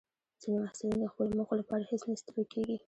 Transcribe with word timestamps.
ځینې 0.41 0.57
محصلین 0.63 0.95
د 0.99 1.05
خپلو 1.11 1.31
موخو 1.37 1.59
لپاره 1.61 1.83
هیڅ 1.91 2.01
نه 2.09 2.15
ستړي 2.21 2.43
کېږي. 2.53 2.77